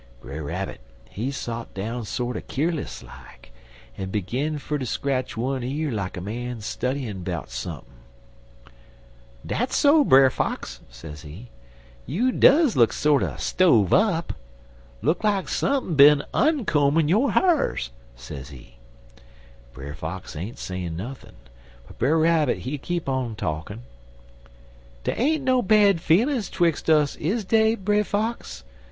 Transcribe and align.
"Brer 0.19 0.41
Rabbit, 0.41 0.81
he 1.11 1.29
sot 1.29 1.75
down 1.75 2.05
sorter 2.05 2.41
keerless 2.41 3.03
like, 3.03 3.51
en 3.99 4.09
begin 4.09 4.57
fer 4.57 4.79
ter 4.79 4.85
scratch 4.85 5.37
one 5.37 5.61
year 5.61 5.91
like 5.91 6.17
a 6.17 6.21
man 6.21 6.61
studyin' 6.61 7.23
'bout 7.23 7.51
sump'n. 7.51 7.93
"'Dat's 9.45 9.75
so, 9.75 10.03
Brer 10.03 10.31
Fox,' 10.31 10.79
sezee, 10.89 11.49
'you 12.07 12.31
duz 12.31 12.75
look 12.75 12.91
sorter 12.93 13.35
stove 13.37 13.93
up. 13.93 14.33
Look 15.03 15.23
like 15.23 15.47
sump'n 15.47 15.93
bin 15.93 16.23
onkoamin' 16.33 17.07
yo' 17.07 17.27
ha'rs,' 17.29 17.91
sezee. 18.15 18.77
"Brer 19.71 19.93
Fox 19.93 20.35
ain't 20.35 20.57
sayin' 20.57 20.97
nothin', 20.97 21.35
but 21.85 21.99
Brer 21.99 22.17
Rabbit, 22.17 22.57
he 22.57 22.79
keep 22.79 23.07
on 23.07 23.35
talkin': 23.35 23.83
"'Dey 25.03 25.13
ain't 25.15 25.43
no 25.43 25.61
bad 25.61 26.01
feelin's 26.01 26.49
'twix' 26.49 26.89
us, 26.89 27.15
is 27.17 27.45
dey, 27.45 27.75
Brer 27.75 28.03
Fox? 28.03 28.63